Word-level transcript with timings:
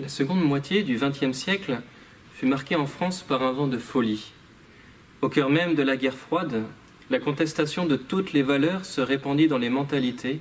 La 0.00 0.08
seconde 0.08 0.42
moitié 0.42 0.82
du 0.82 0.96
XXe 0.96 1.36
siècle 1.36 1.78
fut 2.32 2.46
marquée 2.46 2.74
en 2.74 2.86
France 2.86 3.22
par 3.22 3.42
un 3.42 3.52
vent 3.52 3.66
de 3.66 3.76
folie. 3.76 4.32
Au 5.20 5.28
cœur 5.28 5.50
même 5.50 5.74
de 5.74 5.82
la 5.82 5.98
guerre 5.98 6.14
froide, 6.14 6.62
la 7.10 7.18
contestation 7.18 7.84
de 7.84 7.96
toutes 7.96 8.32
les 8.32 8.42
valeurs 8.42 8.86
se 8.86 9.02
répandit 9.02 9.46
dans 9.46 9.58
les 9.58 9.68
mentalités 9.68 10.40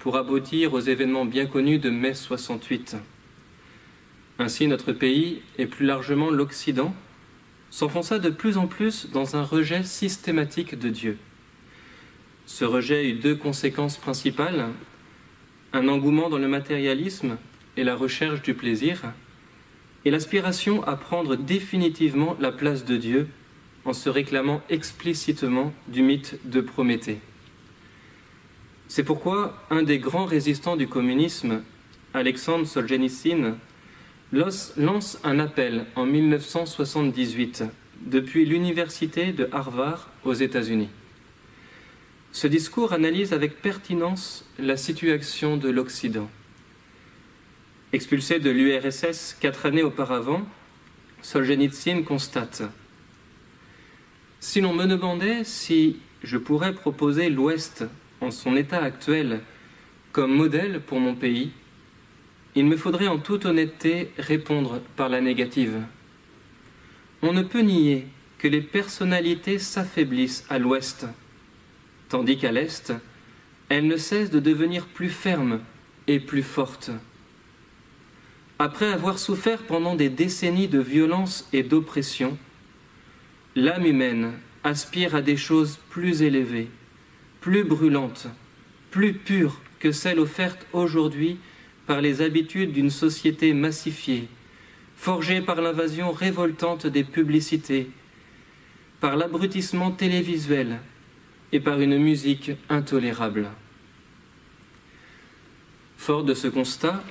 pour 0.00 0.18
aboutir 0.18 0.74
aux 0.74 0.80
événements 0.80 1.24
bien 1.24 1.46
connus 1.46 1.78
de 1.78 1.88
mai 1.88 2.12
68. 2.12 2.96
Ainsi, 4.38 4.66
notre 4.66 4.92
pays, 4.92 5.40
et 5.56 5.64
plus 5.64 5.86
largement 5.86 6.30
l'Occident, 6.30 6.94
s'enfonça 7.70 8.18
de 8.18 8.28
plus 8.28 8.58
en 8.58 8.66
plus 8.66 9.08
dans 9.10 9.34
un 9.34 9.44
rejet 9.44 9.82
systématique 9.82 10.78
de 10.78 10.90
Dieu. 10.90 11.16
Ce 12.44 12.66
rejet 12.66 13.08
eut 13.08 13.14
deux 13.14 13.36
conséquences 13.36 13.96
principales, 13.96 14.66
un 15.72 15.88
engouement 15.88 16.28
dans 16.28 16.38
le 16.38 16.48
matérialisme 16.48 17.38
et 17.76 17.84
la 17.84 17.94
recherche 17.94 18.42
du 18.42 18.54
plaisir, 18.54 19.12
et 20.04 20.10
l'aspiration 20.10 20.82
à 20.84 20.96
prendre 20.96 21.36
définitivement 21.36 22.36
la 22.40 22.52
place 22.52 22.84
de 22.84 22.96
Dieu 22.96 23.28
en 23.84 23.92
se 23.92 24.08
réclamant 24.08 24.62
explicitement 24.68 25.72
du 25.88 26.02
mythe 26.02 26.38
de 26.44 26.60
Prométhée. 26.60 27.20
C'est 28.88 29.04
pourquoi 29.04 29.62
un 29.70 29.82
des 29.82 29.98
grands 29.98 30.24
résistants 30.24 30.76
du 30.76 30.88
communisme, 30.88 31.62
Alexandre 32.12 32.66
Solzhenitsyn, 32.66 33.56
lance 34.32 35.18
un 35.24 35.38
appel 35.38 35.86
en 35.96 36.06
1978 36.06 37.64
depuis 38.06 38.46
l'université 38.46 39.32
de 39.32 39.48
Harvard 39.52 40.08
aux 40.24 40.32
États-Unis. 40.34 40.88
Ce 42.32 42.46
discours 42.46 42.92
analyse 42.92 43.32
avec 43.32 43.60
pertinence 43.60 44.44
la 44.58 44.76
situation 44.76 45.56
de 45.56 45.68
l'Occident. 45.68 46.30
Expulsé 47.92 48.38
de 48.38 48.50
l'URSS 48.50 49.36
quatre 49.40 49.66
années 49.66 49.82
auparavant, 49.82 50.46
Solzhenitsyn 51.22 52.02
constate 52.04 52.62
Si 54.38 54.60
l'on 54.60 54.72
me 54.72 54.86
demandait 54.86 55.42
si 55.42 55.98
je 56.22 56.38
pourrais 56.38 56.72
proposer 56.72 57.30
l'Ouest 57.30 57.84
en 58.20 58.30
son 58.30 58.54
état 58.54 58.80
actuel 58.80 59.40
comme 60.12 60.32
modèle 60.32 60.80
pour 60.80 61.00
mon 61.00 61.16
pays, 61.16 61.50
il 62.54 62.66
me 62.66 62.76
faudrait 62.76 63.08
en 63.08 63.18
toute 63.18 63.44
honnêteté 63.44 64.12
répondre 64.18 64.80
par 64.94 65.08
la 65.08 65.20
négative. 65.20 65.82
On 67.22 67.32
ne 67.32 67.42
peut 67.42 67.62
nier 67.62 68.06
que 68.38 68.46
les 68.46 68.62
personnalités 68.62 69.58
s'affaiblissent 69.58 70.44
à 70.48 70.60
l'ouest, 70.60 71.06
tandis 72.08 72.38
qu'à 72.38 72.52
l'est, 72.52 72.92
elles 73.68 73.88
ne 73.88 73.96
cessent 73.96 74.30
de 74.30 74.38
devenir 74.38 74.86
plus 74.86 75.10
fermes 75.10 75.60
et 76.06 76.20
plus 76.20 76.44
fortes. 76.44 76.92
Après 78.62 78.92
avoir 78.92 79.18
souffert 79.18 79.62
pendant 79.62 79.94
des 79.94 80.10
décennies 80.10 80.68
de 80.68 80.80
violence 80.80 81.48
et 81.54 81.62
d'oppression, 81.62 82.36
l'âme 83.56 83.86
humaine 83.86 84.32
aspire 84.64 85.14
à 85.14 85.22
des 85.22 85.38
choses 85.38 85.78
plus 85.88 86.20
élevées, 86.20 86.68
plus 87.40 87.64
brûlantes, 87.64 88.26
plus 88.90 89.14
pures 89.14 89.62
que 89.78 89.92
celles 89.92 90.20
offertes 90.20 90.66
aujourd'hui 90.74 91.38
par 91.86 92.02
les 92.02 92.20
habitudes 92.20 92.74
d'une 92.74 92.90
société 92.90 93.54
massifiée, 93.54 94.28
forgée 94.94 95.40
par 95.40 95.62
l'invasion 95.62 96.12
révoltante 96.12 96.86
des 96.86 97.02
publicités, 97.02 97.88
par 99.00 99.16
l'abrutissement 99.16 99.90
télévisuel 99.90 100.80
et 101.52 101.60
par 101.60 101.80
une 101.80 101.96
musique 101.96 102.50
intolérable. 102.68 103.48
Fort 105.96 106.24
de 106.24 106.34
ce 106.34 106.48
constat, 106.48 107.02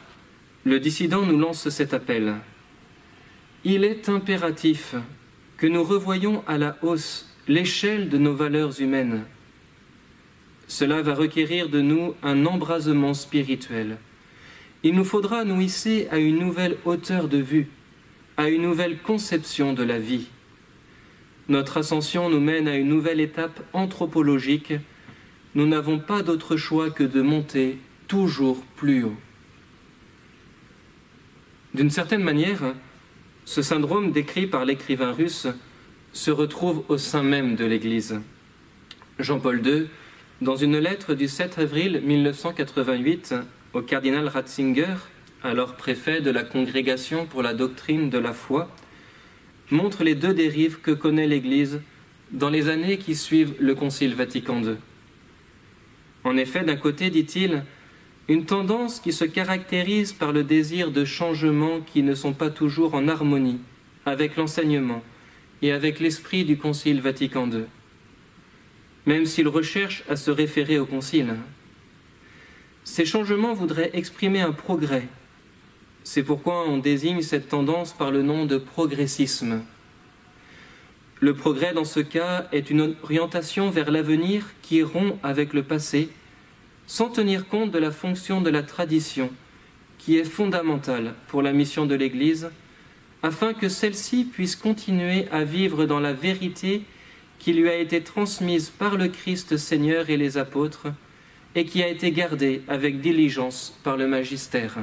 le 0.69 0.79
dissident 0.79 1.23
nous 1.23 1.37
lance 1.37 1.69
cet 1.69 1.93
appel. 1.93 2.35
Il 3.63 3.83
est 3.83 4.07
impératif 4.07 4.95
que 5.57 5.67
nous 5.67 5.83
revoyions 5.83 6.43
à 6.47 6.57
la 6.57 6.77
hausse 6.81 7.27
l'échelle 7.47 8.09
de 8.09 8.17
nos 8.17 8.33
valeurs 8.33 8.79
humaines. 8.79 9.25
Cela 10.67 11.01
va 11.01 11.15
requérir 11.15 11.69
de 11.69 11.81
nous 11.81 12.13
un 12.23 12.45
embrasement 12.45 13.13
spirituel 13.13 13.97
il 14.83 14.95
nous 14.95 15.03
faudra 15.03 15.43
nous 15.43 15.59
hisser 15.59 16.07
à 16.09 16.19
une 16.19 16.39
nouvelle 16.39 16.77
hauteur 16.85 17.27
de 17.27 17.37
vue, 17.37 17.67
à 18.37 18.47
une 18.47 18.61
nouvelle 18.61 18.97
conception 18.99 19.73
de 19.73 19.83
la 19.83 19.99
vie. 19.99 20.27
Notre 21.49 21.77
ascension 21.77 22.29
nous 22.29 22.39
mène 22.39 22.67
à 22.67 22.77
une 22.77 22.87
nouvelle 22.87 23.19
étape 23.19 23.61
anthropologique. 23.73 24.73
Nous 25.55 25.67
n'avons 25.67 25.99
pas 25.99 26.21
d'autre 26.23 26.55
choix 26.55 26.91
que 26.91 27.03
de 27.03 27.21
monter 27.21 27.77
toujours 28.07 28.63
plus 28.77 29.03
haut. 29.03 29.17
D'une 31.73 31.91
certaine 31.91 32.23
manière, 32.23 32.73
ce 33.45 33.61
syndrome 33.61 34.11
décrit 34.11 34.47
par 34.47 34.65
l'écrivain 34.65 35.11
russe 35.11 35.47
se 36.13 36.31
retrouve 36.31 36.83
au 36.89 36.97
sein 36.97 37.21
même 37.21 37.55
de 37.55 37.65
l'Église. 37.65 38.19
Jean-Paul 39.19 39.65
II, 39.65 39.87
dans 40.41 40.55
une 40.55 40.79
lettre 40.79 41.13
du 41.13 41.27
7 41.27 41.59
avril 41.59 42.01
1988, 42.03 43.35
au 43.73 43.81
cardinal 43.81 44.27
Ratzinger, 44.27 44.95
alors 45.43 45.75
préfet 45.75 46.21
de 46.21 46.31
la 46.31 46.43
Congrégation 46.43 47.27
pour 47.27 47.43
la 47.43 47.53
doctrine 47.53 48.09
de 48.09 48.17
la 48.17 48.33
foi, 48.33 48.69
montre 49.69 50.03
les 50.03 50.15
deux 50.15 50.33
dérives 50.33 50.79
que 50.81 50.91
connaît 50.91 51.27
l'Église 51.27 51.81
dans 52.31 52.49
les 52.49 52.67
années 52.67 52.97
qui 52.97 53.15
suivent 53.15 53.53
le 53.59 53.75
Concile 53.75 54.15
Vatican 54.15 54.63
II. 54.63 54.75
En 56.23 56.35
effet, 56.35 56.63
d'un 56.63 56.75
côté, 56.75 57.11
dit-il, 57.11 57.63
une 58.29 58.45
tendance 58.45 58.99
qui 58.99 59.11
se 59.11 59.25
caractérise 59.25 60.13
par 60.13 60.31
le 60.31 60.43
désir 60.43 60.91
de 60.91 61.03
changements 61.03 61.81
qui 61.81 62.03
ne 62.03 62.13
sont 62.13 62.33
pas 62.33 62.51
toujours 62.51 62.93
en 62.93 63.07
harmonie 63.07 63.59
avec 64.05 64.35
l'enseignement 64.35 65.01
et 65.63 65.71
avec 65.71 65.99
l'esprit 65.99 66.45
du 66.45 66.55
Concile 66.55 67.01
Vatican 67.01 67.49
II, 67.49 67.63
même 69.07 69.25
s'il 69.25 69.47
recherche 69.47 70.03
à 70.07 70.15
se 70.15 70.29
référer 70.29 70.77
au 70.77 70.85
Concile. 70.85 71.37
Ces 72.83 73.03
changements 73.03 73.55
voudraient 73.55 73.89
exprimer 73.93 74.41
un 74.41 74.51
progrès. 74.51 75.07
C'est 76.03 76.23
pourquoi 76.23 76.69
on 76.69 76.77
désigne 76.77 77.23
cette 77.23 77.49
tendance 77.49 77.93
par 77.93 78.11
le 78.11 78.21
nom 78.21 78.45
de 78.45 78.57
progressisme. 78.57 79.63
Le 81.19 81.33
progrès, 81.33 81.73
dans 81.73 81.83
ce 81.83 81.99
cas, 81.99 82.47
est 82.51 82.69
une 82.69 82.95
orientation 83.03 83.71
vers 83.71 83.89
l'avenir 83.89 84.45
qui 84.61 84.83
rompt 84.83 85.17
avec 85.23 85.53
le 85.53 85.63
passé, 85.63 86.09
sans 86.89 87.09
tenir 87.09 87.47
compte 87.47 87.69
de 87.69 87.77
la 87.77 87.91
fonction 87.91 88.41
de 88.41 88.49
la 88.49 88.63
tradition, 88.63 89.29
qui 89.99 90.17
est 90.17 90.23
fondamentale 90.23 91.13
pour 91.27 91.43
la 91.43 91.53
mission 91.53 91.85
de 91.85 91.93
l'Église, 91.93 92.49
afin 93.21 93.53
que 93.53 93.69
celle-ci 93.69 94.23
puisse 94.23 94.55
continuer 94.55 95.27
à 95.31 95.43
vivre 95.43 95.85
dans 95.85 95.99
la 95.99 96.13
vérité 96.13 96.81
qui 97.37 97.53
lui 97.53 97.69
a 97.69 97.75
été 97.75 98.01
transmise 98.01 98.71
par 98.71 98.97
le 98.97 99.07
Christ 99.07 99.55
Seigneur 99.55 100.09
et 100.09 100.17
les 100.17 100.39
apôtres, 100.39 100.87
et 101.53 101.63
qui 101.65 101.83
a 101.83 101.87
été 101.87 102.11
gardé 102.11 102.63
avec 102.67 103.01
diligence 103.01 103.79
par 103.83 103.95
le 103.95 104.07
magistère. 104.07 104.77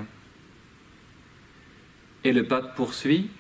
Et 2.23 2.33
le 2.33 2.45
pape 2.45 2.77
poursuit, 2.77 3.31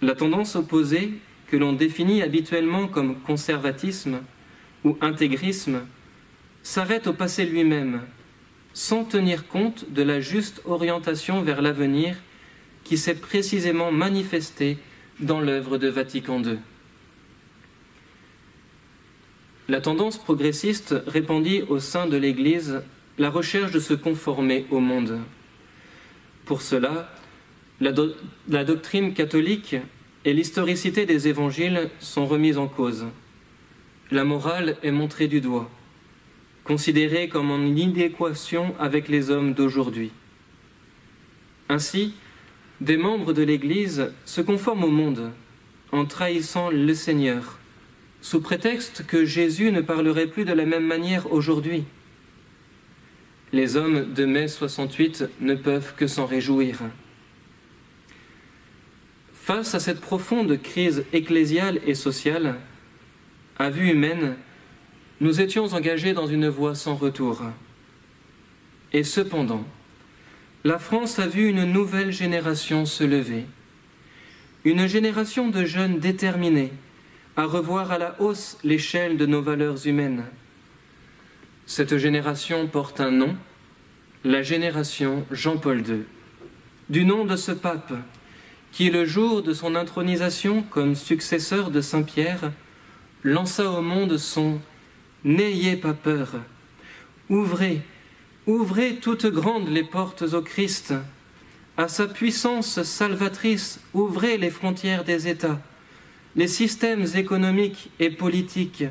la 0.00 0.14
tendance 0.14 0.54
opposée, 0.54 1.10
que 1.48 1.56
l'on 1.56 1.72
définit 1.72 2.22
habituellement 2.22 2.86
comme 2.86 3.18
conservatisme 3.18 4.20
ou 4.84 4.96
intégrisme, 5.00 5.80
s'arrête 6.68 7.06
au 7.06 7.14
passé 7.14 7.46
lui-même, 7.46 8.02
sans 8.74 9.02
tenir 9.02 9.48
compte 9.48 9.90
de 9.90 10.02
la 10.02 10.20
juste 10.20 10.60
orientation 10.66 11.40
vers 11.40 11.62
l'avenir 11.62 12.14
qui 12.84 12.98
s'est 12.98 13.14
précisément 13.14 13.90
manifestée 13.90 14.76
dans 15.18 15.40
l'œuvre 15.40 15.78
de 15.78 15.88
Vatican 15.88 16.42
II. 16.42 16.58
La 19.68 19.80
tendance 19.80 20.18
progressiste 20.18 20.94
répandit 21.06 21.62
au 21.70 21.78
sein 21.78 22.06
de 22.06 22.18
l'Église 22.18 22.82
la 23.16 23.30
recherche 23.30 23.72
de 23.72 23.80
se 23.80 23.94
conformer 23.94 24.66
au 24.70 24.80
monde. 24.80 25.20
Pour 26.44 26.60
cela, 26.60 27.10
la, 27.80 28.64
doctrine 28.64 29.14
catholique 29.14 29.76
et 30.26 30.34
l'historicité 30.34 31.06
des 31.06 31.28
évangiles 31.28 31.88
sont 31.98 32.26
remises 32.26 32.58
en 32.58 32.68
cause. 32.68 33.06
La 34.10 34.24
morale 34.24 34.76
est 34.82 34.90
montrée 34.90 35.28
du 35.28 35.40
doigt, 35.40 35.70
considérée 36.68 37.30
comme 37.30 37.50
en 37.50 37.64
inadéquation 37.64 38.74
avec 38.78 39.08
les 39.08 39.30
hommes 39.30 39.54
d'aujourd'hui. 39.54 40.10
Ainsi, 41.70 42.12
des 42.82 42.98
membres 42.98 43.32
de 43.32 43.42
l'Église 43.42 44.12
se 44.26 44.42
conforment 44.42 44.84
au 44.84 44.90
monde 44.90 45.32
en 45.92 46.04
trahissant 46.04 46.68
le 46.68 46.92
Seigneur 46.92 47.58
sous 48.20 48.42
prétexte 48.42 49.06
que 49.06 49.24
Jésus 49.24 49.72
ne 49.72 49.80
parlerait 49.80 50.26
plus 50.26 50.44
de 50.44 50.52
la 50.52 50.66
même 50.66 50.84
manière 50.84 51.32
aujourd'hui. 51.32 51.84
Les 53.54 53.76
hommes 53.76 54.12
de 54.12 54.26
mai 54.26 54.46
68 54.46 55.24
ne 55.40 55.54
peuvent 55.54 55.94
que 55.96 56.06
s'en 56.06 56.26
réjouir. 56.26 56.82
Face 59.32 59.74
à 59.74 59.80
cette 59.80 60.02
profonde 60.02 60.60
crise 60.60 61.04
ecclésiale 61.14 61.80
et 61.86 61.94
sociale, 61.94 62.56
à 63.58 63.70
vue 63.70 63.90
humaine, 63.90 64.36
nous 65.20 65.40
étions 65.40 65.72
engagés 65.74 66.12
dans 66.12 66.26
une 66.26 66.48
voie 66.48 66.74
sans 66.74 66.94
retour. 66.94 67.42
Et 68.92 69.02
cependant, 69.02 69.64
la 70.64 70.78
France 70.78 71.18
a 71.18 71.26
vu 71.26 71.48
une 71.48 71.64
nouvelle 71.64 72.12
génération 72.12 72.86
se 72.86 73.04
lever, 73.04 73.46
une 74.64 74.86
génération 74.86 75.48
de 75.48 75.64
jeunes 75.64 75.98
déterminés 75.98 76.72
à 77.36 77.44
revoir 77.44 77.92
à 77.92 77.98
la 77.98 78.20
hausse 78.20 78.58
l'échelle 78.64 79.16
de 79.16 79.26
nos 79.26 79.42
valeurs 79.42 79.86
humaines. 79.86 80.24
Cette 81.66 81.96
génération 81.98 82.66
porte 82.66 83.00
un 83.00 83.10
nom, 83.10 83.36
la 84.24 84.42
génération 84.42 85.24
Jean-Paul 85.30 85.86
II, 85.86 86.02
du 86.88 87.04
nom 87.04 87.24
de 87.24 87.36
ce 87.36 87.52
pape 87.52 87.92
qui, 88.72 88.90
le 88.90 89.04
jour 89.04 89.42
de 89.42 89.52
son 89.52 89.74
intronisation 89.74 90.62
comme 90.62 90.94
successeur 90.94 91.70
de 91.70 91.80
Saint 91.80 92.02
Pierre, 92.02 92.52
lança 93.22 93.70
au 93.70 93.82
monde 93.82 94.16
son 94.16 94.60
N'ayez 95.24 95.76
pas 95.76 95.94
peur, 95.94 96.36
ouvrez, 97.28 97.82
ouvrez 98.46 98.96
toutes 98.96 99.26
grandes 99.26 99.68
les 99.68 99.82
portes 99.82 100.22
au 100.22 100.42
Christ, 100.42 100.94
à 101.76 101.88
sa 101.88 102.06
puissance 102.06 102.82
salvatrice, 102.82 103.80
ouvrez 103.94 104.38
les 104.38 104.50
frontières 104.50 105.04
des 105.04 105.28
États, 105.28 105.60
les 106.36 106.48
systèmes 106.48 107.06
économiques 107.16 107.90
et 107.98 108.10
politiques, 108.10 108.84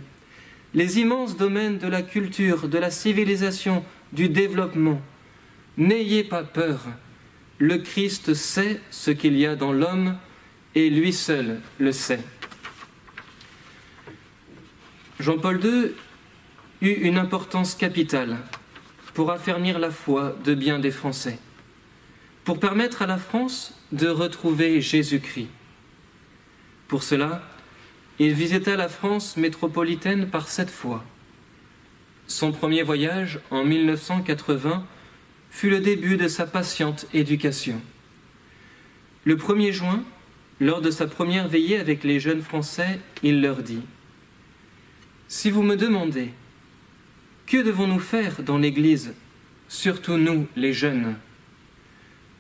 les 0.74 1.00
immenses 1.00 1.38
domaines 1.38 1.78
de 1.78 1.88
la 1.88 2.02
culture, 2.02 2.68
de 2.68 2.78
la 2.78 2.92
civilisation, 2.92 3.84
du 4.12 4.30
développement. 4.30 5.02
N'ayez 5.78 6.24
pas 6.24 6.44
peur, 6.44 6.86
le 7.58 7.78
Christ 7.78 8.34
sait 8.34 8.82
ce 8.92 9.12
qu'il 9.12 9.38
y 9.38 9.46
a 9.46 9.56
dans 9.56 9.72
l'homme 9.72 10.18
et 10.76 10.90
lui 10.90 11.14
seul 11.14 11.62
le 11.80 11.92
sait. 11.92 12.20
Jean-Paul 15.20 15.64
II 15.64 15.92
eut 16.82 16.92
une 16.92 17.18
importance 17.18 17.76
capitale 17.76 18.38
pour 19.14 19.32
affermir 19.32 19.80
la 19.80 19.90
foi 19.90 20.36
de 20.44 20.54
bien 20.54 20.80
des 20.80 20.92
Français, 20.92 21.40
pour 22.44 22.60
permettre 22.60 23.02
à 23.02 23.08
la 23.08 23.18
France 23.18 23.74
de 23.92 24.08
retrouver 24.08 24.80
Jésus-Christ. 24.80 25.50
Pour 26.88 27.04
cela, 27.04 27.42
il 28.20 28.34
visita 28.34 28.76
la 28.76 28.90
France 28.90 29.38
métropolitaine 29.38 30.28
par 30.28 30.48
sept 30.48 30.70
fois. 30.70 31.04
Son 32.28 32.52
premier 32.52 32.84
voyage, 32.84 33.40
en 33.52 33.64
1980, 33.64 34.86
fut 35.50 35.70
le 35.70 35.80
début 35.80 36.18
de 36.18 36.28
sa 36.28 36.46
patiente 36.46 37.08
éducation. 37.14 37.82
Le 39.24 39.36
1er 39.36 39.72
juin, 39.72 40.04
lors 40.60 40.82
de 40.82 40.92
sa 40.92 41.08
première 41.08 41.48
veillée 41.48 41.78
avec 41.80 42.04
les 42.04 42.20
jeunes 42.20 42.42
Français, 42.42 43.00
il 43.24 43.42
leur 43.42 43.58
dit 43.58 43.82
Si 45.28 45.50
vous 45.50 45.64
me 45.64 45.76
demandez 45.76 46.32
que 47.48 47.58
devons-nous 47.64 48.00
faire 48.00 48.44
dans 48.44 48.58
l'Église, 48.58 49.14
surtout 49.70 50.18
nous, 50.18 50.48
les 50.56 50.74
jeunes? 50.74 51.16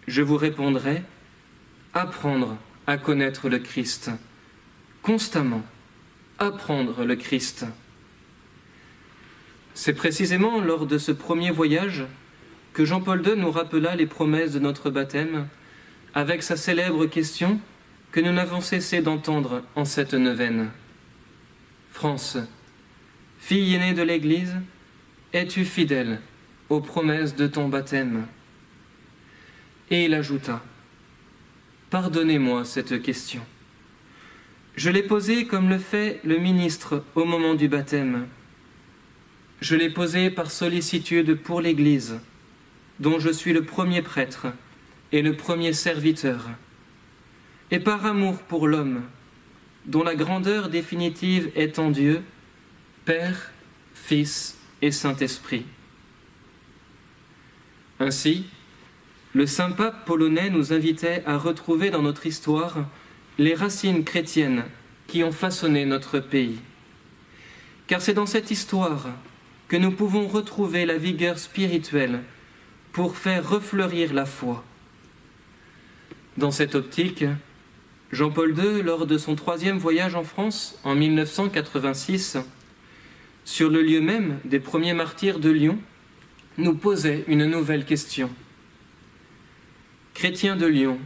Je 0.07 0.21
vous 0.21 0.37
répondrai 0.37 1.01
apprendre 1.93 2.57
à 2.85 2.97
connaître 2.97 3.49
le 3.49 3.59
Christ, 3.59 4.11
constamment 5.01 5.63
apprendre 6.39 7.05
le 7.05 7.15
Christ. 7.15 7.65
C'est 9.73 9.93
précisément 9.93 10.59
lors 10.59 10.85
de 10.85 10.97
ce 10.97 11.11
premier 11.11 11.51
voyage 11.51 12.03
que 12.73 12.85
Jean-Paul 12.85 13.25
II 13.25 13.37
nous 13.37 13.51
rappela 13.51 13.95
les 13.95 14.05
promesses 14.05 14.51
de 14.51 14.59
notre 14.59 14.89
baptême 14.89 15.47
avec 16.13 16.43
sa 16.43 16.57
célèbre 16.57 17.05
question 17.05 17.59
que 18.11 18.19
nous 18.19 18.33
n'avons 18.33 18.61
cessé 18.61 19.01
d'entendre 19.01 19.63
en 19.75 19.85
cette 19.85 20.13
neuvaine. 20.13 20.69
France, 21.91 22.37
fille 23.39 23.73
aînée 23.73 23.93
de 23.93 24.01
l'Église, 24.03 24.55
es-tu 25.33 25.65
fidèle 25.65 26.21
aux 26.69 26.81
promesses 26.81 27.35
de 27.35 27.47
ton 27.47 27.67
baptême? 27.67 28.25
Et 29.89 30.05
il 30.05 30.13
ajouta, 30.13 30.61
Pardonnez-moi 31.89 32.65
cette 32.65 33.01
question. 33.01 33.41
Je 34.75 34.89
l'ai 34.89 35.03
posée 35.03 35.47
comme 35.47 35.69
le 35.69 35.77
fait 35.77 36.19
le 36.25 36.37
ministre 36.37 37.03
au 37.15 37.23
moment 37.23 37.55
du 37.55 37.69
baptême. 37.69 38.27
Je 39.61 39.75
l'ai 39.75 39.89
posée 39.89 40.29
par 40.29 40.51
sollicitude 40.51 41.35
pour 41.35 41.61
l'Église, 41.61 42.19
dont 42.99 43.19
je 43.19 43.29
suis 43.29 43.53
le 43.53 43.63
premier 43.63 44.01
prêtre 44.01 44.47
et 45.13 45.21
le 45.21 45.35
premier 45.37 45.71
serviteur, 45.71 46.49
et 47.71 47.79
par 47.79 48.05
amour 48.05 48.39
pour 48.39 48.67
l'homme, 48.67 49.03
dont 49.85 50.03
la 50.03 50.15
grandeur 50.15 50.67
définitive 50.67 51.49
est 51.55 51.79
en 51.79 51.89
Dieu, 51.89 52.21
Père, 53.05 53.51
Fils 53.93 54.56
et 54.81 54.91
Saint-Esprit. 54.91 55.65
Ainsi, 57.99 58.45
le 59.33 59.45
saint 59.45 59.71
pape 59.71 60.05
polonais 60.05 60.49
nous 60.49 60.73
invitait 60.73 61.23
à 61.25 61.37
retrouver 61.37 61.89
dans 61.89 62.01
notre 62.01 62.25
histoire 62.25 62.85
les 63.37 63.53
racines 63.53 64.03
chrétiennes 64.03 64.63
qui 65.07 65.23
ont 65.23 65.31
façonné 65.31 65.85
notre 65.85 66.19
pays. 66.19 66.59
Car 67.87 68.01
c'est 68.01 68.13
dans 68.13 68.25
cette 68.25 68.51
histoire 68.51 69.07
que 69.67 69.77
nous 69.77 69.91
pouvons 69.91 70.27
retrouver 70.27 70.85
la 70.85 70.97
vigueur 70.97 71.39
spirituelle 71.39 72.21
pour 72.91 73.17
faire 73.17 73.47
refleurir 73.47 74.13
la 74.13 74.25
foi. 74.25 74.63
Dans 76.37 76.51
cette 76.51 76.75
optique, 76.75 77.25
Jean-Paul 78.11 78.57
II, 78.57 78.83
lors 78.83 79.05
de 79.05 79.17
son 79.17 79.35
troisième 79.35 79.77
voyage 79.77 80.15
en 80.15 80.23
France 80.23 80.79
en 80.83 80.95
1986, 80.95 82.37
sur 83.47 83.69
le 83.69 83.81
lieu 83.81 84.01
même 84.01 84.39
des 84.43 84.59
premiers 84.59 84.93
martyrs 84.93 85.39
de 85.39 85.49
Lyon, 85.49 85.79
nous 86.57 86.75
posait 86.75 87.23
une 87.29 87.45
nouvelle 87.45 87.85
question. 87.85 88.29
Chrétiens 90.13 90.57
de 90.57 90.65
Lyon, 90.65 90.99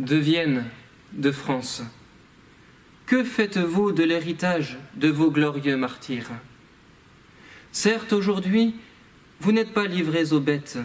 de 0.00 0.16
Vienne, 0.16 0.64
de 1.12 1.30
France, 1.30 1.84
que 3.06 3.22
faites-vous 3.22 3.92
de 3.92 4.02
l'héritage 4.02 4.78
de 4.96 5.06
vos 5.06 5.30
glorieux 5.30 5.76
martyrs? 5.76 6.30
Certes, 7.70 8.12
aujourd'hui, 8.12 8.74
vous 9.38 9.52
n'êtes 9.52 9.72
pas 9.72 9.86
livrés 9.86 10.32
aux 10.32 10.40
bêtes. 10.40 10.78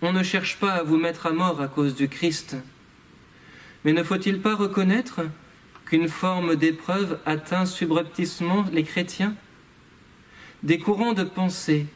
On 0.00 0.14
ne 0.14 0.22
cherche 0.22 0.56
pas 0.56 0.72
à 0.72 0.82
vous 0.82 0.96
mettre 0.96 1.26
à 1.26 1.32
mort 1.32 1.60
à 1.60 1.68
cause 1.68 1.94
du 1.94 2.08
Christ. 2.08 2.56
Mais 3.84 3.92
ne 3.92 4.02
faut-il 4.02 4.40
pas 4.40 4.54
reconnaître 4.54 5.20
qu'une 5.84 6.08
forme 6.08 6.56
d'épreuve 6.56 7.18
atteint 7.26 7.66
subrepticement 7.66 8.64
les 8.72 8.84
chrétiens? 8.84 9.36
Des 10.62 10.78
courants 10.78 11.12
de 11.12 11.24
pensée, 11.24 11.86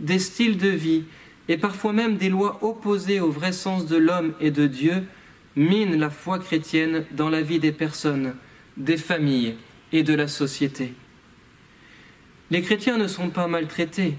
des 0.00 0.18
styles 0.18 0.56
de 0.56 0.68
vie 0.68 1.04
et 1.48 1.56
parfois 1.56 1.92
même 1.92 2.16
des 2.16 2.28
lois 2.28 2.58
opposées 2.62 3.20
au 3.20 3.30
vrai 3.30 3.52
sens 3.52 3.86
de 3.86 3.96
l'homme 3.96 4.34
et 4.40 4.50
de 4.50 4.66
Dieu 4.66 5.04
minent 5.54 5.98
la 5.98 6.10
foi 6.10 6.38
chrétienne 6.38 7.04
dans 7.12 7.30
la 7.30 7.42
vie 7.42 7.58
des 7.58 7.72
personnes, 7.72 8.34
des 8.76 8.96
familles 8.96 9.56
et 9.92 10.02
de 10.02 10.14
la 10.14 10.28
société. 10.28 10.92
Les 12.50 12.62
chrétiens 12.62 12.98
ne 12.98 13.06
sont 13.06 13.30
pas 13.30 13.48
maltraités, 13.48 14.14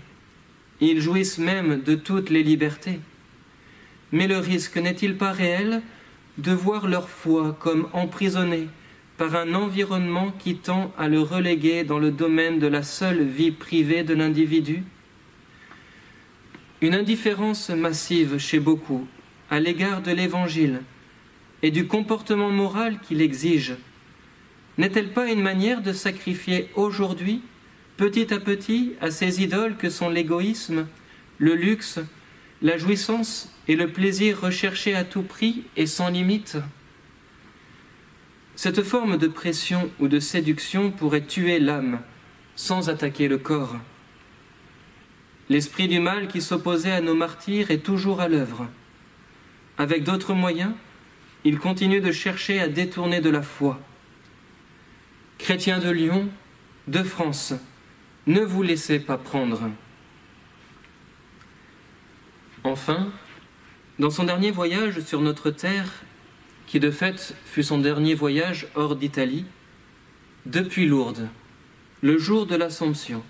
ils 0.82 1.02
jouissent 1.02 1.38
même 1.38 1.82
de 1.82 1.96
toutes 1.96 2.30
les 2.30 2.44
libertés. 2.44 3.00
Mais 4.12 4.28
le 4.28 4.38
risque 4.38 4.78
n'est-il 4.78 5.18
pas 5.18 5.32
réel 5.32 5.82
de 6.38 6.52
voir 6.52 6.88
leur 6.88 7.10
foi 7.10 7.58
comme 7.60 7.88
emprisonnée 7.94 8.68
par 9.18 9.36
un 9.36 9.56
environnement 9.56 10.32
qui 10.38 10.56
tend 10.56 10.94
à 10.98 11.08
le 11.08 11.20
reléguer 11.20 11.84
dans 11.84 11.98
le 11.98 12.12
domaine 12.12 12.60
de 12.60 12.68
la 12.68 12.84
seule 12.84 13.24
vie 13.24 13.52
privée 13.52 14.04
de 14.04 14.14
l'individu? 14.14 14.84
Une 16.82 16.94
indifférence 16.94 17.70
massive 17.70 18.38
chez 18.38 18.60
beaucoup 18.60 19.08
à 19.50 19.60
l'égard 19.60 20.02
de 20.02 20.12
l'Évangile 20.12 20.82
et 21.64 21.72
du 21.72 21.88
comportement 21.88 22.52
moral 22.52 23.00
qu'il 23.00 23.22
exige. 23.22 23.76
N'est-elle 24.78 25.12
pas 25.12 25.32
une 25.32 25.42
manière 25.42 25.82
de 25.82 25.94
sacrifier 25.94 26.70
aujourd'hui, 26.76 27.42
petit 27.98 28.32
à 28.32 28.40
petit, 28.40 28.94
à 29.02 29.10
ces 29.10 29.42
idoles 29.42 29.76
que 29.76 29.90
sont 29.90 30.10
l'égoïsme, 30.10 30.86
le 31.40 31.56
luxe, 31.56 32.00
la 32.62 32.78
jouissance 32.78 33.52
et 33.68 33.76
le 33.76 33.88
plaisir 33.88 34.40
recherché 34.40 34.94
à 34.94 35.04
tout 35.04 35.24
prix 35.24 35.64
et 35.76 35.88
sans 35.88 36.10
limite? 36.10 36.58
Cette 38.58 38.82
forme 38.82 39.18
de 39.18 39.28
pression 39.28 39.92
ou 40.00 40.08
de 40.08 40.20
séduction 40.20 40.90
pourrait 40.90 41.26
tuer 41.26 41.60
l'âme 41.60 42.02
sans 42.56 42.90
attaquer 42.90 43.28
le 43.28 43.38
corps. 43.38 43.76
L'esprit 45.48 45.88
du 45.88 46.00
mal 46.00 46.28
qui 46.28 46.42
s'opposait 46.42 46.92
à 46.92 47.00
nos 47.00 47.14
martyrs 47.14 47.70
est 47.70 47.86
toujours 47.86 48.20
à 48.20 48.28
l'œuvre. 48.28 48.68
Avec 49.78 50.04
d'autres 50.04 50.34
moyens, 50.34 50.74
il 51.44 51.60
continue 51.60 52.02
de 52.02 52.12
chercher 52.12 52.60
à 52.60 52.68
détourner 52.68 53.22
de 53.22 53.30
la 53.30 53.44
foi. 53.44 53.80
Chrétiens 55.38 55.78
de 55.78 55.92
Lyon, 55.92 56.28
de 56.88 57.04
France, 57.04 57.54
ne 58.26 58.42
vous 58.42 58.64
laissez 58.64 58.98
pas 58.98 59.20
prendre. 59.20 59.70
Enfin, 62.64 63.12
dans 64.00 64.10
son 64.10 64.24
dernier 64.24 64.50
voyage 64.50 65.00
sur 65.02 65.22
notre 65.22 65.52
terre, 65.52 66.04
qui 66.68 66.80
de 66.80 66.92
fait 66.92 67.34
fut 67.46 67.64
son 67.64 67.80
dernier 67.80 68.14
voyage 68.14 68.68
hors 68.76 68.96
d'Italie, 68.96 69.46
depuis 70.46 70.86
Lourdes, 70.86 71.28
le 72.02 72.18
jour 72.18 72.46
de 72.46 72.56
l'Assomption, 72.56 73.24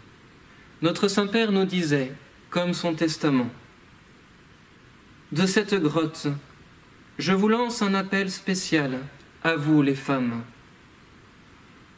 notre 0.81 1.07
Saint-Père 1.07 1.51
nous 1.51 1.65
disait, 1.65 2.11
comme 2.49 2.73
son 2.73 2.93
testament, 2.93 3.49
de 5.31 5.45
cette 5.45 5.75
grotte, 5.75 6.27
je 7.19 7.33
vous 7.33 7.47
lance 7.47 7.81
un 7.81 7.93
appel 7.93 8.29
spécial 8.29 8.99
à 9.43 9.55
vous 9.55 9.81
les 9.81 9.95
femmes. 9.95 10.43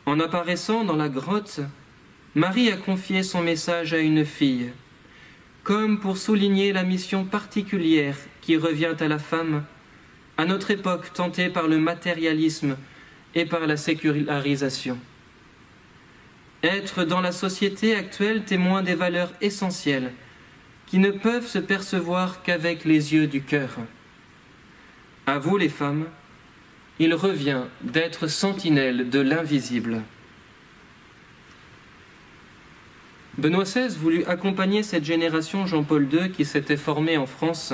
En 0.05 0.19
apparaissant 0.19 0.83
dans 0.83 0.95
la 0.95 1.09
grotte, 1.09 1.61
Marie 2.35 2.71
a 2.71 2.77
confié 2.77 3.23
son 3.23 3.41
message 3.41 3.93
à 3.93 3.99
une 3.99 4.25
fille, 4.25 4.71
comme 5.63 5.99
pour 5.99 6.17
souligner 6.17 6.73
la 6.73 6.83
mission 6.83 7.25
particulière 7.25 8.17
qui 8.41 8.57
revient 8.57 8.95
à 8.99 9.07
la 9.07 9.19
femme, 9.19 9.63
à 10.39 10.45
notre 10.45 10.71
époque 10.71 11.11
tentée 11.11 11.49
par 11.49 11.67
le 11.67 11.77
matérialisme 11.77 12.77
et 13.35 13.43
par 13.43 13.67
la 13.67 13.75
sécularisation. 13.75 14.97
Être 16.63 17.03
dans 17.03 17.19
la 17.19 17.33
société 17.33 17.93
actuelle 17.93 18.45
témoin 18.45 18.81
des 18.81 18.95
valeurs 18.95 19.33
essentielles 19.41 20.13
qui 20.87 20.97
ne 20.97 21.11
peuvent 21.11 21.45
se 21.45 21.59
percevoir 21.59 22.41
qu'avec 22.41 22.85
les 22.85 23.13
yeux 23.13 23.27
du 23.27 23.41
cœur. 23.41 23.71
À 25.27 25.39
vous 25.39 25.57
les 25.57 25.67
femmes, 25.67 26.05
il 26.99 27.13
revient 27.13 27.63
d'être 27.81 28.27
sentinelle 28.27 29.09
de 29.09 29.19
l'invisible. 29.19 30.03
Benoît 33.37 33.65
XVI 33.65 33.89
voulut 33.89 34.23
accompagner 34.23 34.83
cette 34.83 35.03
génération 35.03 35.67
Jean-Paul 35.67 36.07
II 36.09 36.31
qui 36.31 36.45
s'était 36.45 36.77
formée 36.77 37.17
en 37.17 37.25
France 37.25 37.73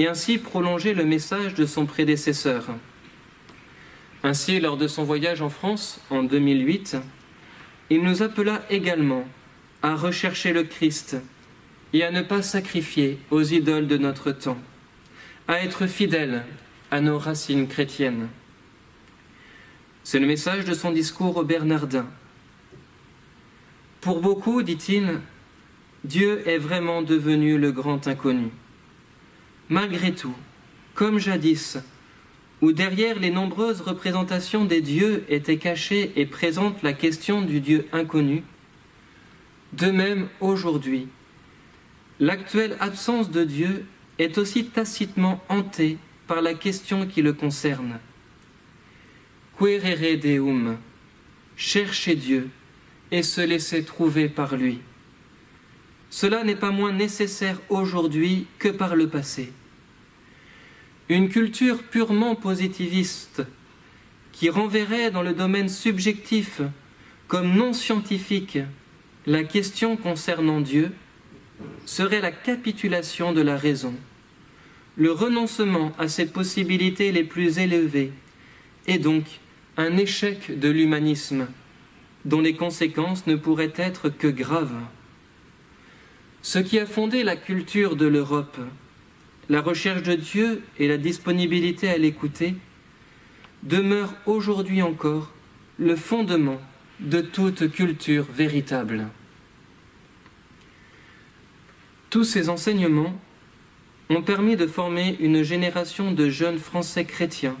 et 0.00 0.08
ainsi 0.08 0.38
prolonger 0.38 0.94
le 0.94 1.04
message 1.04 1.52
de 1.52 1.66
son 1.66 1.84
prédécesseur. 1.84 2.64
Ainsi, 4.22 4.58
lors 4.58 4.78
de 4.78 4.88
son 4.88 5.04
voyage 5.04 5.42
en 5.42 5.50
France 5.50 6.00
en 6.08 6.22
2008, 6.22 6.96
il 7.90 8.02
nous 8.02 8.22
appela 8.22 8.62
également 8.70 9.26
à 9.82 9.94
rechercher 9.94 10.54
le 10.54 10.62
Christ 10.62 11.18
et 11.92 12.02
à 12.02 12.10
ne 12.10 12.22
pas 12.22 12.40
sacrifier 12.40 13.18
aux 13.30 13.42
idoles 13.42 13.88
de 13.88 13.98
notre 13.98 14.32
temps, 14.32 14.56
à 15.48 15.62
être 15.62 15.86
fidèles 15.86 16.44
à 16.90 17.02
nos 17.02 17.18
racines 17.18 17.68
chrétiennes. 17.68 18.28
C'est 20.02 20.18
le 20.18 20.26
message 20.26 20.64
de 20.64 20.72
son 20.72 20.92
discours 20.92 21.36
au 21.36 21.44
Bernardin. 21.44 22.06
Pour 24.00 24.22
beaucoup, 24.22 24.62
dit-il, 24.62 25.20
Dieu 26.04 26.42
est 26.48 26.56
vraiment 26.56 27.02
devenu 27.02 27.58
le 27.58 27.70
grand 27.70 28.08
inconnu. 28.08 28.50
Malgré 29.70 30.12
tout, 30.12 30.34
comme 30.94 31.18
jadis, 31.18 31.78
où 32.60 32.72
derrière 32.72 33.18
les 33.18 33.30
nombreuses 33.30 33.80
représentations 33.80 34.66
des 34.66 34.82
dieux 34.82 35.24
était 35.30 35.56
cachée 35.56 36.12
et 36.16 36.26
présente 36.26 36.82
la 36.82 36.92
question 36.92 37.40
du 37.40 37.60
Dieu 37.60 37.86
inconnu, 37.92 38.42
de 39.72 39.90
même 39.90 40.28
aujourd'hui, 40.40 41.08
L'actuelle 42.20 42.76
absence 42.80 43.30
de 43.30 43.44
Dieu 43.44 43.86
est 44.18 44.36
aussi 44.36 44.66
tacitement 44.66 45.42
hantée 45.48 45.96
par 46.26 46.42
la 46.42 46.52
question 46.52 47.06
qui 47.06 47.22
le 47.22 47.32
concerne. 47.32 47.98
Querere 49.58 50.18
Deum, 50.18 50.76
chercher 51.56 52.16
Dieu 52.16 52.50
et 53.10 53.22
se 53.22 53.40
laisser 53.40 53.84
trouver 53.84 54.28
par 54.28 54.54
lui. 54.56 54.80
Cela 56.10 56.44
n'est 56.44 56.56
pas 56.56 56.70
moins 56.70 56.92
nécessaire 56.92 57.58
aujourd'hui 57.70 58.46
que 58.58 58.68
par 58.68 58.96
le 58.96 59.08
passé. 59.08 59.50
Une 61.10 61.28
culture 61.28 61.82
purement 61.82 62.36
positiviste 62.36 63.42
qui 64.30 64.48
renverrait 64.48 65.10
dans 65.10 65.22
le 65.22 65.32
domaine 65.32 65.68
subjectif 65.68 66.60
comme 67.26 67.52
non 67.52 67.72
scientifique 67.72 68.60
la 69.26 69.42
question 69.42 69.96
concernant 69.96 70.60
Dieu 70.60 70.92
serait 71.84 72.20
la 72.20 72.30
capitulation 72.30 73.32
de 73.32 73.40
la 73.40 73.56
raison, 73.56 73.92
le 74.94 75.10
renoncement 75.10 75.90
à 75.98 76.06
ses 76.06 76.26
possibilités 76.26 77.10
les 77.10 77.24
plus 77.24 77.58
élevées, 77.58 78.12
et 78.86 78.98
donc 78.98 79.24
un 79.76 79.96
échec 79.96 80.60
de 80.60 80.68
l'humanisme, 80.68 81.48
dont 82.24 82.40
les 82.40 82.54
conséquences 82.54 83.26
ne 83.26 83.34
pourraient 83.34 83.74
être 83.74 84.10
que 84.10 84.28
graves. 84.28 84.80
Ce 86.42 86.60
qui 86.60 86.78
a 86.78 86.86
fondé 86.86 87.24
la 87.24 87.34
culture 87.34 87.96
de 87.96 88.06
l'Europe, 88.06 88.58
la 89.50 89.60
recherche 89.60 90.04
de 90.04 90.14
Dieu 90.14 90.62
et 90.78 90.86
la 90.86 90.96
disponibilité 90.96 91.90
à 91.90 91.98
l'écouter, 91.98 92.54
demeure 93.64 94.14
aujourd'hui 94.24 94.80
encore 94.80 95.32
le 95.76 95.96
fondement 95.96 96.60
de 97.00 97.20
toute 97.20 97.72
culture 97.72 98.26
véritable. 98.32 99.08
Tous 102.10 102.22
ces 102.22 102.48
enseignements 102.48 103.20
ont 104.08 104.22
permis 104.22 104.54
de 104.54 104.68
former 104.68 105.16
une 105.18 105.42
génération 105.42 106.12
de 106.12 106.28
jeunes 106.28 106.58
Français 106.58 107.04
chrétiens, 107.04 107.56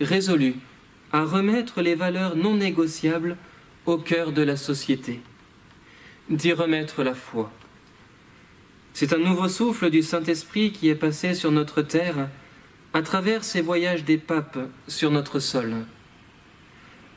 résolus 0.00 0.56
à 1.12 1.24
remettre 1.24 1.80
les 1.80 1.94
valeurs 1.94 2.34
non 2.34 2.56
négociables 2.56 3.36
au 3.86 3.98
cœur 3.98 4.32
de 4.32 4.42
la 4.42 4.56
société, 4.56 5.20
d'y 6.28 6.52
remettre 6.52 7.04
la 7.04 7.14
foi. 7.14 7.52
C'est 9.00 9.12
un 9.12 9.18
nouveau 9.18 9.46
souffle 9.46 9.90
du 9.90 10.02
Saint-Esprit 10.02 10.72
qui 10.72 10.88
est 10.88 10.96
passé 10.96 11.32
sur 11.32 11.52
notre 11.52 11.82
terre 11.82 12.28
à 12.92 13.00
travers 13.00 13.44
ces 13.44 13.60
voyages 13.60 14.02
des 14.02 14.18
papes 14.18 14.58
sur 14.88 15.12
notre 15.12 15.38
sol. 15.38 15.86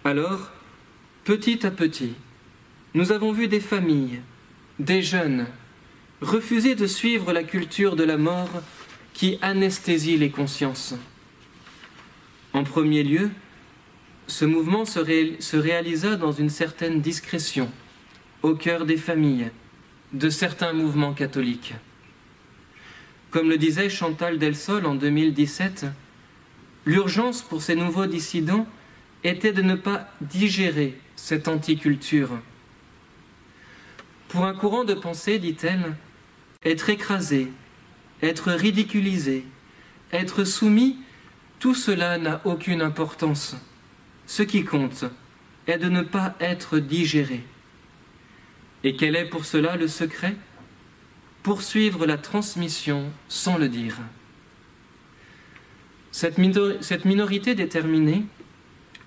Alors, 0.05 0.51
petit 1.23 1.65
à 1.65 1.71
petit, 1.71 2.13
nous 2.93 3.11
avons 3.11 3.31
vu 3.31 3.47
des 3.47 3.59
familles, 3.59 4.21
des 4.77 5.01
jeunes, 5.01 5.47
refuser 6.21 6.75
de 6.75 6.85
suivre 6.85 7.33
la 7.33 7.41
culture 7.43 7.95
de 7.95 8.03
la 8.03 8.17
mort 8.17 8.61
qui 9.15 9.39
anesthésie 9.41 10.17
les 10.17 10.29
consciences. 10.29 10.93
En 12.53 12.63
premier 12.63 13.01
lieu, 13.01 13.31
ce 14.27 14.45
mouvement 14.45 14.85
se, 14.85 14.99
réalisa 15.57 16.15
dans 16.15 16.31
une 16.31 16.51
certaine 16.51 17.01
discrétion 17.01 17.71
au 18.43 18.53
cœur 18.53 18.85
des 18.85 18.97
familles 18.97 19.49
de 20.13 20.29
certains 20.29 20.73
mouvements 20.73 21.13
catholiques. 21.13 21.73
Comme 23.29 23.49
le 23.49 23.57
disait 23.57 23.89
Chantal 23.89 24.37
Delsol 24.37 24.85
en 24.85 24.95
2017, 24.95 25.85
l'urgence 26.85 27.41
pour 27.41 27.61
ces 27.61 27.75
nouveaux 27.75 28.07
dissidents 28.07 28.67
était 29.23 29.53
de 29.53 29.61
ne 29.61 29.75
pas 29.75 30.09
digérer 30.19 30.99
cette 31.15 31.47
anticulture. 31.47 32.39
Pour 34.27 34.45
un 34.45 34.53
courant 34.53 34.83
de 34.83 34.93
pensée, 34.93 35.39
dit-elle, 35.39 35.95
être 36.63 36.89
écrasé, 36.89 37.49
être 38.21 38.51
ridiculisé, 38.51 39.45
être 40.11 40.43
soumis, 40.43 40.97
tout 41.59 41.75
cela 41.75 42.17
n'a 42.17 42.41
aucune 42.45 42.81
importance. 42.81 43.55
Ce 44.25 44.43
qui 44.43 44.63
compte 44.63 45.05
est 45.67 45.77
de 45.77 45.89
ne 45.89 46.01
pas 46.01 46.35
être 46.39 46.79
digéré. 46.79 47.43
Et 48.83 48.95
quel 48.95 49.15
est 49.15 49.25
pour 49.25 49.45
cela 49.45 49.75
le 49.75 49.87
secret? 49.87 50.35
Poursuivre 51.43 52.05
la 52.05 52.17
transmission 52.17 53.11
sans 53.27 53.57
le 53.57 53.69
dire. 53.69 53.97
Cette, 56.11 56.37
minorité 56.37 57.55
déterminée 57.55 58.25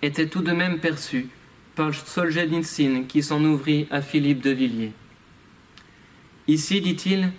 était 0.03 0.29
tout 0.29 0.43
de 0.43 0.53
même 0.53 0.81
perçue 0.81 1.29
par 1.75 1.95
Solzhenitsyn 1.95 3.05
qui 3.05 3.23
s'en 3.23 3.45
ouvrit 3.45 3.87
à 3.91 4.01
Philippe 4.01 4.41
de 4.41 4.51
Villiers. 4.51 4.93
Ici, 6.49 6.81
dit-il, 6.81 7.31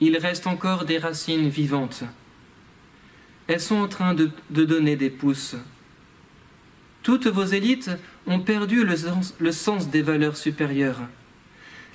il 0.00 0.16
reste 0.16 0.46
encore 0.46 0.84
des 0.84 0.98
racines 0.98 1.48
vivantes. 1.48 2.04
Elles 3.46 3.60
sont 3.60 3.76
en 3.76 3.88
train 3.88 4.14
de, 4.14 4.30
donner 4.50 4.96
des 4.96 5.10
pousses. 5.10 5.56
Toutes 7.02 7.26
vos 7.26 7.44
élites 7.44 7.90
ont 8.26 8.40
perdu 8.40 8.84
le 8.84 8.96
sens, 8.96 9.34
le 9.38 9.52
sens 9.52 9.90
des 9.90 10.02
valeurs 10.02 10.36
supérieures. 10.36 11.00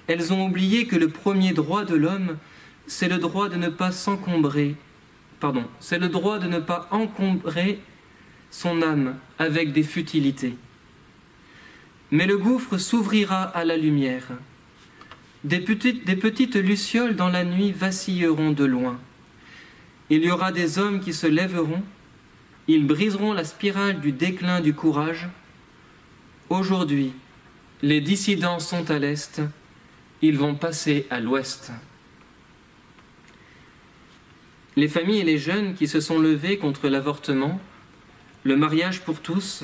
Elles 0.10 0.34
ont 0.34 0.48
oublié 0.48 0.88
que 0.88 0.96
le 0.96 1.08
premier 1.08 1.54
droit 1.54 1.86
de 1.86 1.94
l'homme, 1.94 2.38
c'est 2.88 3.08
le 3.08 3.20
droit 3.20 3.48
de 3.48 3.58
ne 3.58 3.70
pas 3.70 3.92
s'encombrer, 3.92 4.76
pardon, 5.40 5.64
c'est 5.80 6.00
le 6.00 6.10
droit 6.10 6.40
de 6.40 6.48
ne 6.48 6.58
pas 6.58 6.88
encombrer 6.90 7.80
son 8.50 8.82
âme 8.82 9.16
avec 9.38 9.72
des 9.72 9.84
futilités. 9.84 10.56
Mais 12.10 12.26
le 12.26 12.40
gouffre 12.40 12.80
s'ouvrira 12.80 13.44
à 13.44 13.64
la 13.66 13.78
lumière. 13.78 14.30
Des 15.44 15.60
petites, 15.60 16.56
lucioles 16.56 17.16
dans 17.16 17.30
la 17.30 17.44
nuit 17.44 17.72
vacilleront 17.72 18.52
de 18.52 18.66
loin. 18.66 19.00
Il 20.10 20.26
y 20.26 20.32
aura 20.32 20.52
des 20.52 20.80
hommes 20.80 21.02
qui 21.02 21.14
se 21.14 21.28
lèveront, 21.28 21.84
ils 22.68 22.88
briseront 22.88 23.34
la 23.34 23.44
spirale 23.44 24.00
du 24.02 24.12
déclin 24.12 24.60
du 24.60 24.74
courage. 24.74 25.30
Aujourd'hui, 26.50 27.14
les 27.84 28.02
dissidents 28.02 28.58
sont 28.58 28.90
à 28.90 28.98
l'est, 28.98 29.44
ils 30.22 30.38
vont 30.38 30.56
passer 30.56 31.08
à 31.10 31.20
l'ouest. 31.20 31.72
Les 34.76 34.88
familles 34.88 35.20
et 35.20 35.26
les 35.26 35.38
jeunes 35.38 35.74
qui 35.76 35.88
se 35.88 36.00
sont 36.00 36.20
levés 36.20 36.58
contre 36.58 36.88
l'avortement, 36.88 37.60
le 38.44 38.56
mariage 38.56 39.02
pour 39.02 39.20
tous, 39.22 39.64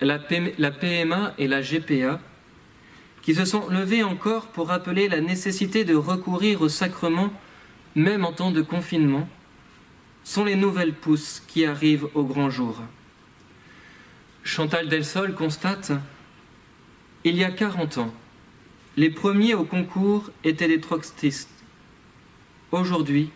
la 0.00 0.18
PMA 0.18 1.34
et 1.38 1.48
la 1.48 1.62
GPA, 1.62 2.20
qui 3.22 3.34
se 3.34 3.44
sont 3.44 3.68
levés 3.68 4.02
encore 4.02 4.48
pour 4.48 4.68
rappeler 4.68 5.08
la 5.08 5.20
nécessité 5.20 5.84
de 5.84 5.94
recourir 5.94 6.60
au 6.60 6.68
sacrement 6.68 7.32
même 7.94 8.24
en 8.24 8.32
temps 8.32 8.50
de 8.50 8.62
confinement, 8.62 9.28
sont 10.24 10.44
les 10.44 10.56
nouvelles 10.56 10.94
pousses 10.94 11.42
qui 11.46 11.64
arrivent 11.64 12.08
au 12.14 12.24
grand 12.24 12.50
jour. 12.50 12.80
Chantal 14.42 14.88
Delsol 14.88 15.34
constate 15.34 15.92
Il 17.24 17.36
y 17.36 17.44
a 17.44 17.50
40 17.50 17.98
ans, 17.98 18.14
les 18.96 19.10
premiers 19.10 19.54
au 19.54 19.64
concours 19.64 20.30
étaient 20.44 20.68
des 20.68 20.80
trotskistes. 20.80 21.50
Aujourd'hui, 22.70 23.30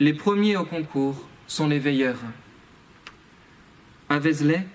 les 0.00 0.14
premiers 0.14 0.56
au 0.56 0.64
concours 0.64 1.28
sont 1.46 1.68
les 1.68 1.78
veilleurs. 1.78 2.20
À 4.08 4.18
Vézelay, 4.18 4.66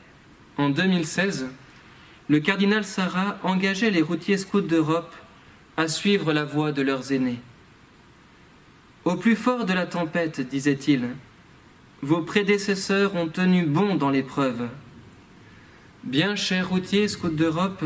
en 0.58 0.70
2016, 0.70 1.48
le 2.30 2.40
cardinal 2.40 2.84
Sarah 2.84 3.40
engageait 3.44 3.90
les 3.90 4.04
routiers 4.04 4.38
scouts 4.38 4.62
d'Europe 4.62 5.14
à 5.78 5.88
suivre 5.88 6.32
la 6.32 6.46
voie 6.46 6.72
de 6.72 6.84
leurs 6.84 7.12
aînés. 7.12 7.40
Au 9.06 9.16
plus 9.16 9.36
fort 9.36 9.66
de 9.66 9.74
la 9.74 9.88
tempête, 9.88 10.42
disait-il, 10.42 11.10
vos 12.04 12.22
prédécesseurs 12.22 13.16
ont 13.16 13.28
tenu 13.28 13.66
bon 13.66 13.96
dans 13.96 14.12
l'épreuve. 14.12 14.68
Bien 16.04 16.36
chers 16.36 16.70
routiers 16.70 17.08
scouts 17.08 17.30
d'Europe, 17.30 17.84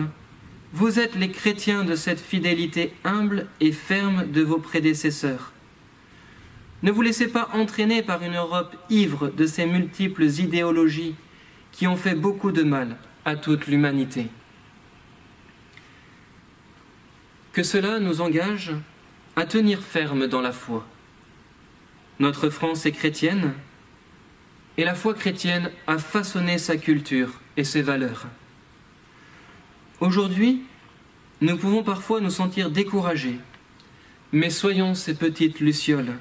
vous 0.73 0.99
êtes 0.99 1.15
les 1.15 1.31
chrétiens 1.31 1.83
de 1.83 1.95
cette 1.95 2.19
fidélité 2.19 2.93
humble 3.03 3.47
et 3.59 3.71
ferme 3.71 4.29
de 4.31 4.41
vos 4.41 4.59
prédécesseurs. 4.59 5.53
Ne 6.83 6.91
vous 6.91 7.01
laissez 7.01 7.27
pas 7.27 7.49
entraîner 7.53 8.03
par 8.03 8.21
une 8.21 8.35
Europe 8.35 8.75
ivre 8.89 9.29
de 9.29 9.45
ces 9.47 9.65
multiples 9.65 10.25
idéologies 10.25 11.15
qui 11.71 11.87
ont 11.87 11.95
fait 11.95 12.15
beaucoup 12.15 12.51
de 12.51 12.63
mal 12.63 12.97
à 13.25 13.35
toute 13.35 13.67
l'humanité. 13.67 14.27
Que 17.53 17.63
cela 17.63 17.99
nous 17.99 18.21
engage 18.21 18.73
à 19.35 19.45
tenir 19.45 19.81
ferme 19.81 20.27
dans 20.27 20.41
la 20.41 20.51
foi. 20.51 20.85
Notre 22.19 22.49
France 22.49 22.85
est 22.85 22.91
chrétienne 22.91 23.53
et 24.77 24.83
la 24.83 24.95
foi 24.95 25.13
chrétienne 25.13 25.71
a 25.87 25.97
façonné 25.97 26.57
sa 26.57 26.77
culture 26.77 27.29
et 27.55 27.63
ses 27.63 27.81
valeurs. 27.81 28.27
Aujourd'hui, 29.99 30.61
nous 31.41 31.57
pouvons 31.57 31.81
parfois 31.81 32.21
nous 32.21 32.29
sentir 32.29 32.69
découragés, 32.69 33.39
mais 34.31 34.51
soyons 34.51 34.93
ces 34.93 35.15
petites 35.15 35.59
lucioles, 35.59 36.13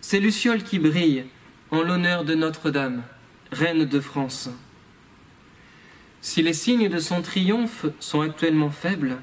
ces 0.00 0.18
lucioles 0.18 0.62
qui 0.62 0.78
brillent 0.78 1.26
en 1.70 1.82
l'honneur 1.82 2.24
de 2.24 2.34
Notre-Dame, 2.34 3.02
Reine 3.52 3.84
de 3.84 4.00
France. 4.00 4.48
Si 6.22 6.40
les 6.40 6.54
signes 6.54 6.88
de 6.88 6.98
son 6.98 7.20
triomphe 7.20 7.84
sont 8.00 8.22
actuellement 8.22 8.70
faibles, 8.70 9.18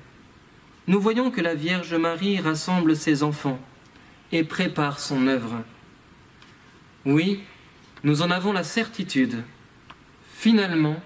nous 0.86 1.02
voyons 1.02 1.32
que 1.32 1.42
la 1.42 1.56
Vierge 1.56 1.96
Marie 1.96 2.40
rassemble 2.40 2.96
ses 2.96 3.24
enfants 3.24 3.60
et 4.32 4.44
prépare 4.44 5.00
son 5.00 5.26
œuvre. 5.26 5.64
Oui, 7.06 7.40
nous 8.04 8.22
en 8.22 8.30
avons 8.30 8.54
la 8.54 8.64
certitude. 8.64 9.44
Finalement, 10.36 11.02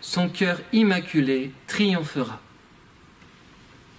son 0.00 0.28
cœur 0.28 0.60
immaculé 0.72 1.52
triomphera. 1.66 2.40